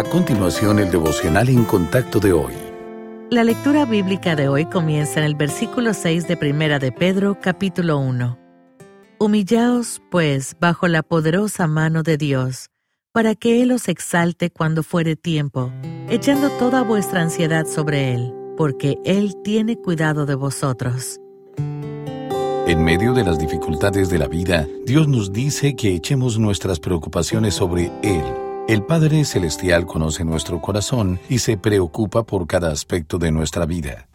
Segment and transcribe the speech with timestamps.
[0.00, 2.54] A continuación, el devocional en contacto de hoy.
[3.30, 7.98] La lectura bíblica de hoy comienza en el versículo 6 de Primera de Pedro, capítulo
[7.98, 8.38] 1.
[9.18, 12.70] Humillaos, pues, bajo la poderosa mano de Dios,
[13.12, 15.70] para que Él os exalte cuando fuere tiempo,
[16.08, 21.20] echando toda vuestra ansiedad sobre Él, porque Él tiene cuidado de vosotros.
[21.58, 27.52] En medio de las dificultades de la vida, Dios nos dice que echemos nuestras preocupaciones
[27.52, 33.32] sobre Él el Padre Celestial conoce nuestro corazón y se preocupa por cada aspecto de
[33.32, 34.06] nuestra vida.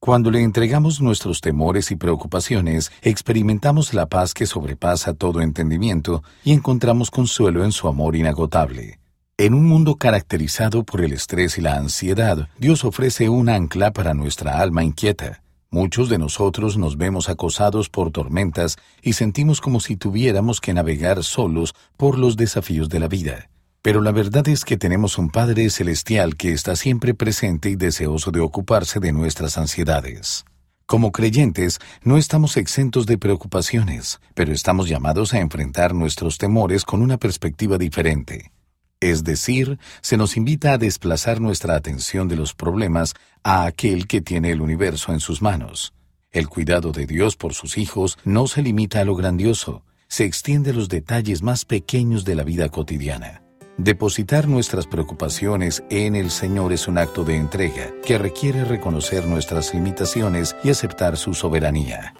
[0.00, 6.52] Cuando le entregamos nuestros temores y preocupaciones, experimentamos la paz que sobrepasa todo entendimiento y
[6.52, 8.98] encontramos consuelo en su amor inagotable.
[9.38, 14.12] En un mundo caracterizado por el estrés y la ansiedad, Dios ofrece un ancla para
[14.12, 15.44] nuestra alma inquieta.
[15.70, 21.22] Muchos de nosotros nos vemos acosados por tormentas y sentimos como si tuviéramos que navegar
[21.22, 23.50] solos por los desafíos de la vida.
[23.82, 28.30] Pero la verdad es que tenemos un Padre Celestial que está siempre presente y deseoso
[28.30, 30.44] de ocuparse de nuestras ansiedades.
[30.84, 37.00] Como creyentes, no estamos exentos de preocupaciones, pero estamos llamados a enfrentar nuestros temores con
[37.00, 38.52] una perspectiva diferente.
[39.00, 44.20] Es decir, se nos invita a desplazar nuestra atención de los problemas a aquel que
[44.20, 45.94] tiene el universo en sus manos.
[46.32, 50.70] El cuidado de Dios por sus hijos no se limita a lo grandioso, se extiende
[50.70, 53.39] a los detalles más pequeños de la vida cotidiana.
[53.82, 59.72] Depositar nuestras preocupaciones en el Señor es un acto de entrega que requiere reconocer nuestras
[59.72, 62.12] limitaciones y aceptar su soberanía.